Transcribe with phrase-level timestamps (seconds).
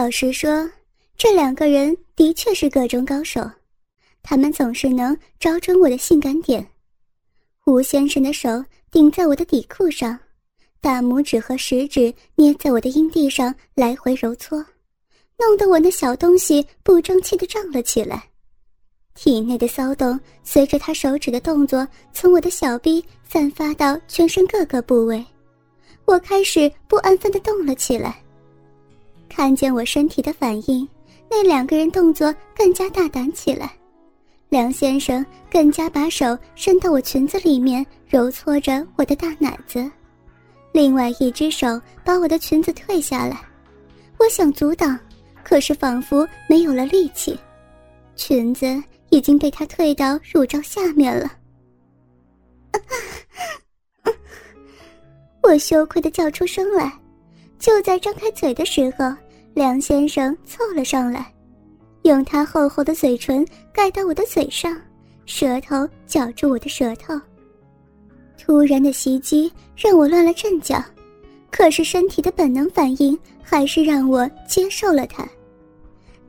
[0.00, 0.66] 老实说，
[1.18, 3.42] 这两个人的确是个中高手，
[4.22, 6.66] 他们总是能找准我的性感点。
[7.66, 10.18] 吴先生的手顶在我的底裤上，
[10.80, 14.64] 大拇指和食指捏在我的阴蒂上来回揉搓，
[15.38, 18.24] 弄得我那小东西不争气的胀了起来。
[19.14, 25.22] 体内的骚动随着他手指的动作从我的小臂散发到全身各个部位，
[26.06, 28.18] 我开始不安分的动了起来。
[29.30, 30.86] 看见我身体的反应，
[31.30, 33.72] 那两个人动作更加大胆起来。
[34.48, 39.88] 梁先生更加把手伸到我裙子里面，揉搓着我的大奶子，
[40.72, 43.40] 另外一只手把我的裙子退下来。
[44.18, 44.98] 我想阻挡，
[45.44, 47.38] 可是仿佛没有了力气，
[48.16, 48.66] 裙子
[49.10, 51.32] 已经被他退到乳罩下面了。
[55.42, 56.92] 我羞愧的叫出声来，
[57.58, 59.14] 就在张开嘴的时候，
[59.54, 61.32] 梁先生凑了上来。
[62.02, 64.74] 用他厚厚的嘴唇盖到我的嘴上，
[65.26, 67.14] 舌头绞住我的舌头。
[68.38, 70.82] 突然的袭击让我乱了阵脚，
[71.50, 75.28] 可是身体的本能反应还是让我接受了他。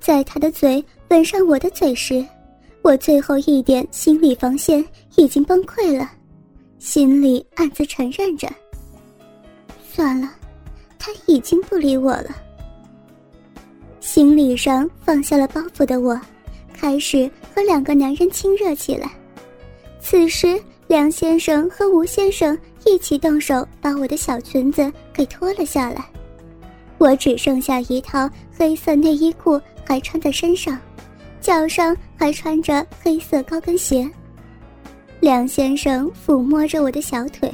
[0.00, 2.26] 在他的嘴吻上我的嘴时，
[2.82, 4.84] 我最后一点心理防线
[5.16, 6.10] 已经崩溃了，
[6.80, 8.48] 心里暗自承认着：
[9.88, 10.28] 算了，
[10.98, 12.34] 他已经不理我了。
[14.12, 16.20] 心理上放下了包袱的我，
[16.74, 19.08] 开始和两个男人亲热起来。
[20.00, 26.04] 此时，梁先生和吴先生一起动手，把我的小裙子给脱了下来。
[26.98, 30.76] 我只剩下一套黑色内衣裤还穿在身上，
[31.40, 34.10] 脚上还穿着黑色高跟鞋。
[35.20, 37.48] 梁先生抚摸着我的小腿，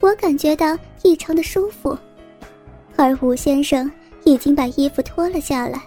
[0.00, 1.96] 我感觉到异常的舒服，
[2.96, 3.88] 而吴先生。
[4.26, 5.80] 已经把衣服脱了下来，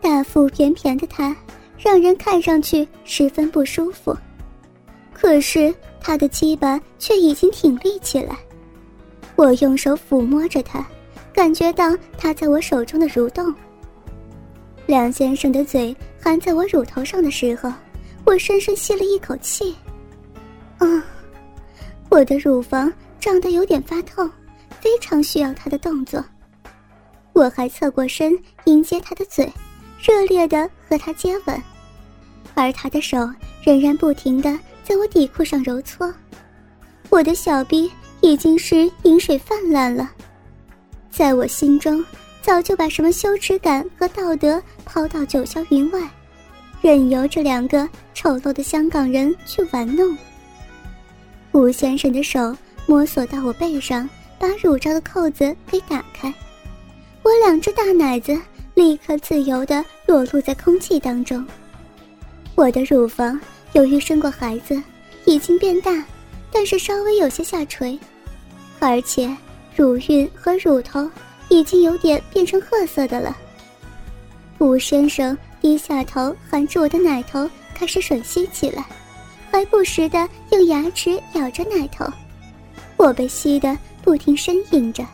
[0.00, 1.36] 大腹便便的他，
[1.76, 4.16] 让人看上去十分不舒服。
[5.12, 8.38] 可是他的鸡巴却已经挺立起来，
[9.36, 10.84] 我用手抚摸着他，
[11.34, 13.54] 感觉到他在我手中的蠕动。
[14.86, 17.70] 梁先生的嘴含在我乳头上的时候，
[18.24, 19.76] 我深深吸了一口气。
[20.78, 21.04] 啊，
[22.08, 22.90] 我的乳房
[23.20, 24.28] 胀得有点发痛，
[24.80, 26.24] 非常需要他的动作。
[27.32, 29.50] 我还侧过身迎接他的嘴，
[30.00, 31.62] 热烈的和他接吻，
[32.54, 33.16] 而他的手
[33.62, 36.12] 仍然不停的在我底裤上揉搓，
[37.08, 37.90] 我的小臂
[38.20, 40.10] 已经是饮水泛滥了，
[41.10, 42.04] 在我心中
[42.42, 46.00] 早就把什么羞耻感和道德抛到九霄云外，
[46.80, 50.16] 任由这两个丑陋的香港人去玩弄。
[51.52, 52.56] 吴先生的手
[52.86, 56.32] 摸索到我背上，把乳罩的扣子给打开。
[57.22, 58.36] 我两只大奶子
[58.74, 61.46] 立刻自由地裸露在空气当中。
[62.54, 63.40] 我的乳房
[63.72, 64.80] 由于生过孩子，
[65.24, 66.04] 已经变大，
[66.50, 67.98] 但是稍微有些下垂，
[68.80, 69.34] 而且
[69.76, 71.08] 乳晕和乳头
[71.48, 73.36] 已经有点变成褐色的了。
[74.58, 78.84] 吴先生低下头含住我的奶头，开始吮吸起来，
[79.50, 82.04] 还不时地用牙齿咬着奶头。
[82.96, 85.04] 我被吸得不停呻吟着。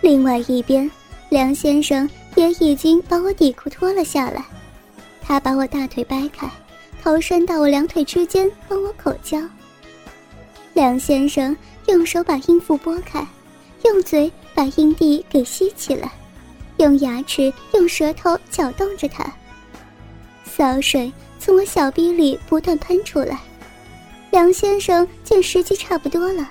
[0.00, 0.88] 另外一边，
[1.30, 4.44] 梁先生也已经把我底裤脱了下来，
[5.20, 6.48] 他把我大腿掰开，
[7.02, 9.40] 头伸到我两腿之间帮我口交。
[10.74, 13.26] 梁先生用手把阴腹拨开，
[13.84, 16.12] 用嘴把阴蒂给吸起来，
[16.76, 19.24] 用牙齿、用舌头搅动着它。
[20.44, 23.40] 骚水从我小逼里不断喷出来，
[24.30, 26.48] 梁先生见时机差不多了，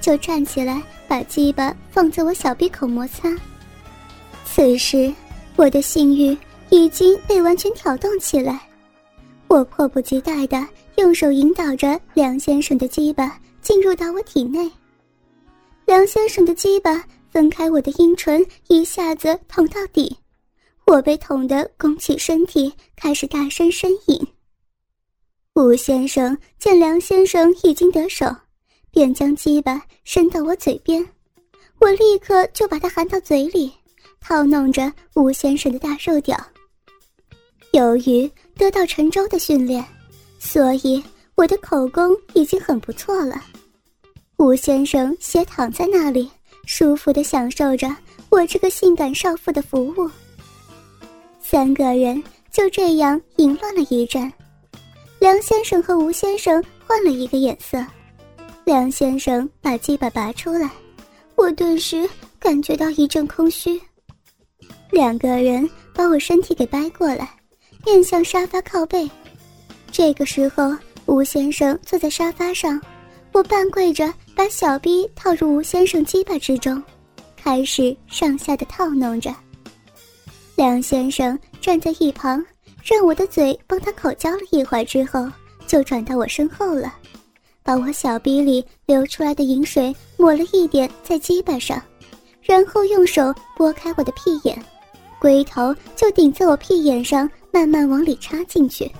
[0.00, 0.80] 就站起来。
[1.08, 3.28] 把鸡巴放在我小鼻口摩擦，
[4.44, 5.12] 此时
[5.56, 6.36] 我的性欲
[6.70, 8.60] 已经被完全挑动起来，
[9.48, 10.66] 我迫不及待地
[10.96, 14.70] 用手引导着梁先生的鸡巴进入到我体内。
[15.86, 20.16] 梁先生的鸡巴分开我的阴唇，一下子捅到底，
[20.86, 24.26] 我被捅得弓起身体，开始大声呻吟。
[25.54, 28.26] 吴先生见梁先生已经得手。
[28.94, 31.04] 便将鸡巴伸到我嘴边，
[31.80, 33.72] 我立刻就把它含到嘴里，
[34.20, 36.38] 套弄着吴先生的大肉屌。
[37.72, 39.84] 由于得到陈州的训练，
[40.38, 41.02] 所以
[41.34, 43.42] 我的口功已经很不错了。
[44.36, 46.30] 吴先生斜躺在那里，
[46.64, 47.88] 舒服地享受着
[48.30, 50.08] 我这个性感少妇的服务。
[51.40, 54.32] 三个人就这样淫乱了一阵，
[55.18, 57.84] 梁先生和吴先生换了一个眼色。
[58.64, 60.70] 梁先生把鸡巴拔出来，
[61.36, 62.08] 我顿时
[62.38, 63.78] 感觉到一阵空虚。
[64.90, 67.28] 两个人把我身体给掰过来，
[67.84, 69.08] 面向沙发靠背。
[69.92, 70.74] 这个时候，
[71.04, 72.80] 吴先生坐在沙发上，
[73.32, 76.82] 我半跪着，把小逼套入吴先生鸡巴之中，
[77.36, 79.30] 开始上下的套弄着。
[80.56, 82.42] 梁先生站在一旁，
[82.82, 85.30] 让我的嘴帮他口交了一会儿之后，
[85.66, 86.94] 就转到我身后了，
[87.64, 91.82] 把我小臂里流出来的饮水抹了一点在鸡巴上，
[92.42, 94.62] 然后用手拨开我的屁眼，
[95.18, 98.90] 龟头就顶在我屁眼上，慢慢往里插进去。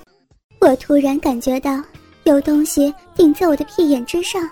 [0.61, 1.85] 我突然感觉到
[2.23, 4.43] 有东西顶在我的屁眼之上，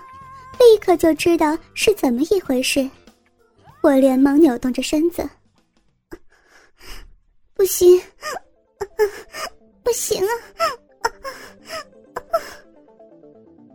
[0.59, 2.87] 立刻就知道是怎么一回事。
[3.81, 5.27] 我连忙扭动着身子，
[7.55, 7.99] 不行，
[9.81, 10.31] 不行啊！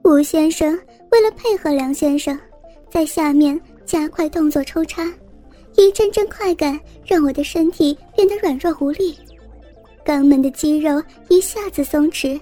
[0.09, 0.73] 吴先生
[1.11, 2.37] 为了配合梁先生，
[2.91, 5.05] 在下面加快动作抽插，
[5.77, 9.15] 一阵阵快感让我的身体变得软弱无力。
[10.07, 12.41] 肛门的肌肉一下子松弛，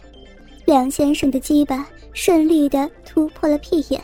[0.65, 4.01] 梁先生的鸡巴顺利的突破了屁眼，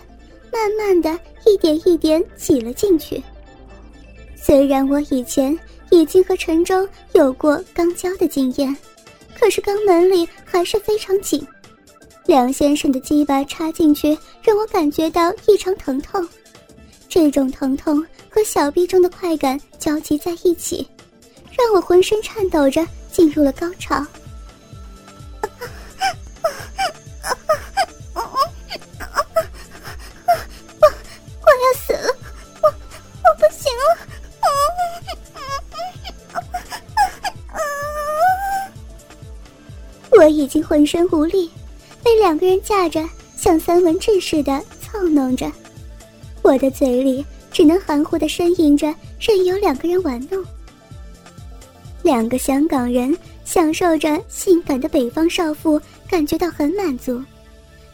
[0.52, 1.16] 慢慢的
[1.46, 3.22] 一点一点挤了进去。
[4.34, 5.56] 虽然我以前
[5.92, 8.76] 已经和陈州有过肛交的经验，
[9.38, 11.46] 可是肛门里还是非常紧。
[12.26, 16.26] 梁先生的鸡巴插进去，让我感觉到异常疼痛，
[17.08, 20.88] 这种疼痛和小臂中的快感交集在一起，
[21.56, 22.86] 让我浑身颤抖着。
[23.12, 23.94] 进入了高潮，
[31.42, 32.08] 我要死了，
[32.62, 32.72] 我我
[33.36, 33.82] 不行了，
[40.12, 41.50] 我已经浑身无力，
[42.12, 43.02] 被两个人架着，
[43.38, 45.50] 像三文治似的操弄着，
[46.42, 50.44] 我的嘴里只能含糊的呻吟着，任由两个人玩弄。
[52.02, 53.16] 两个香港人
[53.46, 57.18] 享受着性感的北方少妇，感觉到很满足。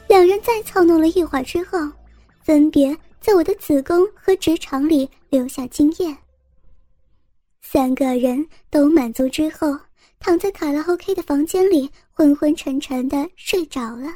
[0.09, 1.79] 两人再操弄了一会儿之后，
[2.43, 6.17] 分别在我的子宫和直肠里留下精液。
[7.63, 9.79] 三个人都满足之后，
[10.21, 14.13] 躺在卡拉 OK 的房间里，昏昏沉沉的睡着了，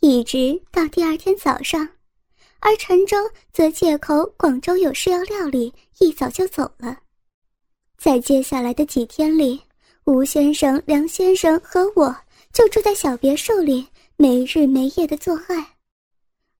[0.00, 1.88] 一直到第二天早上。
[2.60, 3.16] 而陈州
[3.52, 6.96] 则借口广州有事要料理，一早就走了。
[7.98, 9.60] 在接下来的几天里，
[10.04, 12.16] 吴先生、梁先生和我
[12.52, 15.76] 就住在小别墅里，没日没夜的做爱。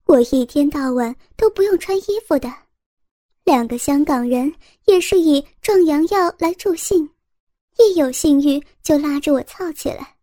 [0.05, 2.51] 我一天到晚都不用穿衣服的。
[3.45, 4.53] 两个香港人
[4.85, 7.09] 也是以壮阳药来助兴，
[7.77, 10.15] 一有性欲就拉着我操起来，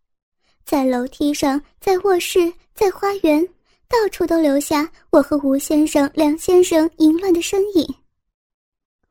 [0.65, 3.47] 在楼梯上，在卧室，在花园，
[3.89, 7.95] 到处都留下我和吴先生、梁先生淫乱的身影。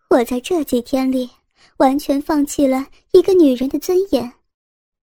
[0.09, 1.29] 我在这几天里。
[1.77, 4.29] 完全放弃了一个女人的尊严，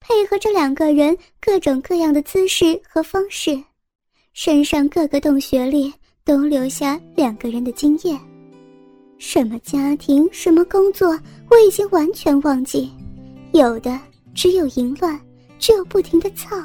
[0.02, 3.58] 配合着两个人各种各样的姿势和方式，
[4.34, 5.94] 身上各个洞穴里
[6.26, 8.20] 都留下两个人的经验。
[9.18, 11.18] 什么家庭，什么工作，
[11.50, 12.92] 我已经完全忘记，
[13.58, 13.98] 有的
[14.34, 15.18] 只有淫乱，
[15.58, 16.58] 只有不停的操。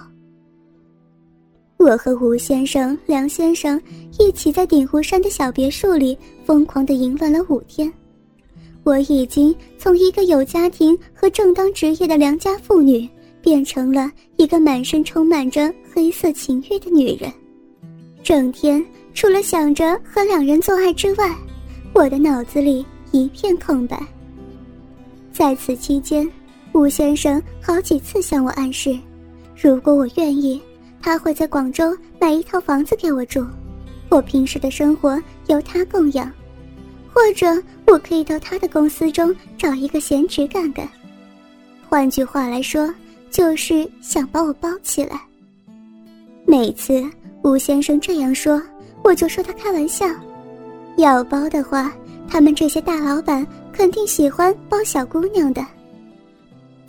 [1.76, 3.80] 我和吴先生、梁先生
[4.18, 7.90] 一起在鼎湖山的小别墅里疯狂的淫乱了五天。
[8.82, 13.08] 我已经从一个有家庭和正当职业的良家妇女，
[13.40, 17.32] 变成了一个满身充满着黑色情欲的女人，
[18.20, 21.32] 整天除了想着和两人做爱之外，
[21.92, 24.04] 我的脑子里一片空白。
[25.32, 26.28] 在此期间，
[26.72, 28.98] 吴先生好几次向我暗示，
[29.60, 30.60] 如果我愿意，
[31.02, 33.44] 他会在广州买一套房子给我住，
[34.08, 36.30] 我平时的生活由他供养。
[37.12, 40.88] 或者我可以到他的公司中找一个闲职干干，
[41.88, 42.92] 换句话来说，
[43.30, 45.20] 就是想把我包起来。
[46.46, 47.04] 每次
[47.42, 48.62] 吴先生这样说，
[49.02, 50.06] 我就说他开玩笑。
[50.96, 51.92] 要包的话，
[52.28, 55.66] 他们这些大老板肯定喜欢包小姑娘的。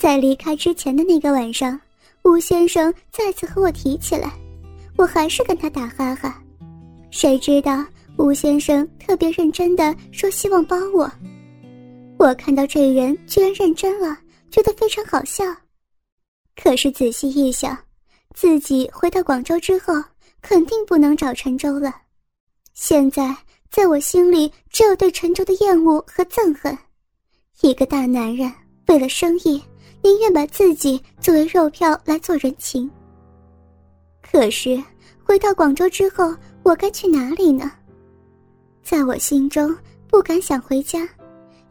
[0.02, 1.80] 在离开之前的那个晚上，
[2.24, 4.34] 吴先生再次和我提起来，
[4.98, 6.42] 我还是跟他打哈哈。
[7.12, 7.86] 谁知道？
[8.18, 11.08] 吴先生特别认真的说：“希望帮我。”
[12.18, 14.18] 我看到这人居然认真了，
[14.50, 15.46] 觉得非常好笑。
[16.56, 17.78] 可是仔细一想，
[18.34, 19.94] 自己回到广州之后，
[20.42, 21.94] 肯定不能找陈州了。
[22.74, 23.38] 现在
[23.70, 26.76] 在我心里，只有对陈州的厌恶和憎恨。
[27.62, 28.52] 一个大男人
[28.88, 29.62] 为了生意，
[30.04, 32.90] 宁愿把自己作为肉票来做人情。
[34.22, 34.82] 可是
[35.24, 37.72] 回到广州之后，我该去哪里呢？
[38.84, 39.76] 在我心中，
[40.08, 41.08] 不敢想回家，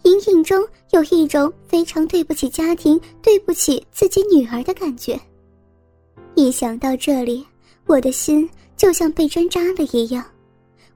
[0.02, 5.18] 隐隐中有一种非常对不起家庭、对不起自己女儿的感觉。
[6.34, 7.44] 一想到这里，
[7.86, 10.24] 我的心就像被针扎了一样。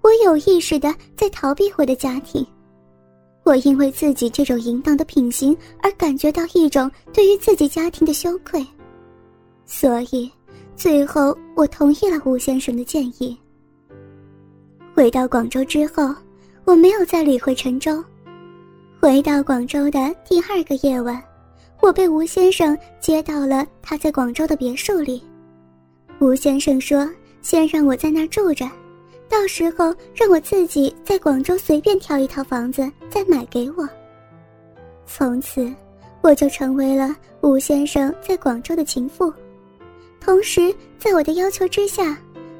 [0.01, 2.47] 我有意识的在逃避我的家庭，
[3.45, 8.67] 我因为自己这种淫荡的品行而感觉到一种对于自己家庭的羞愧，
[9.67, 10.31] 所以
[10.75, 13.37] 最后我同意了吴先生的建议。
[14.95, 16.15] 回到广州之后，
[16.65, 18.03] 我没有再理会陈州。
[18.99, 21.23] 回到广州的第二个夜晚，
[21.83, 25.23] 我被吴先生接到了他在广州的别墅里。
[26.19, 27.07] 吴先生说
[27.43, 28.67] ：“先让我在那儿住着。”
[29.35, 33.87] 到时候让我自己在广州随便挑一套房子再买给我。
[35.07, 35.75] 从此，
[36.21, 39.33] 我就成为了吴先生在广州的情妇。
[40.21, 42.17] 同时，在我的要求之下，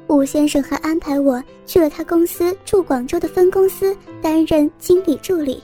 [0.07, 5.63] 吴先生还安排我去了他公司驻广州的分公司担任经理助理，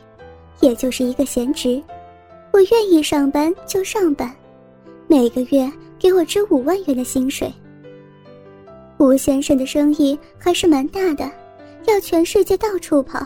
[0.62, 1.84] 也就是一个闲职。
[2.54, 4.34] 我愿意上班就上班，
[5.08, 7.54] 每个月给我支五万元的薪水。
[9.02, 11.28] 吴先生的生意还是蛮大的，
[11.88, 13.26] 要全世界到处跑。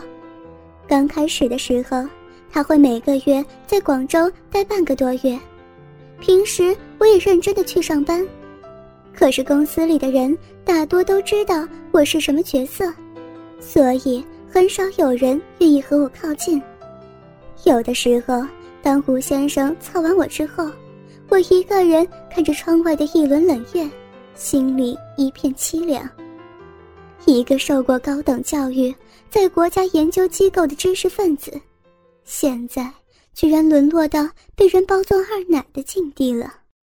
[0.88, 2.02] 刚开始的时候，
[2.50, 5.38] 他会每个月在广州待半个多月。
[6.18, 8.26] 平时我也认真的去上班，
[9.14, 12.90] 可是公司里的人大多都知道我是什么角色，
[13.60, 16.60] 所以很少有人愿意和我靠近。
[17.64, 18.42] 有的时候，
[18.80, 20.70] 当吴先生操完我之后，
[21.28, 23.86] 我一个人看着窗外的一轮冷月。
[24.36, 26.08] 心里一片凄凉。
[27.24, 28.94] 一个受过高等教育、
[29.30, 31.58] 在国家研究机构的知识分子，
[32.22, 32.92] 现在
[33.34, 36.52] 居然沦落到被人包做二奶的境地了。